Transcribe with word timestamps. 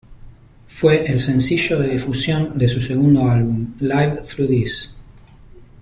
Fue 0.67 1.05
el 1.11 1.19
sencillo 1.19 1.77
de 1.77 1.89
difusión 1.89 2.57
de 2.57 2.67
su 2.67 2.81
segundo 2.81 3.29
álbum 3.29 3.75
"Live 3.79 4.21
Through 4.27 4.49
This". 4.49 4.95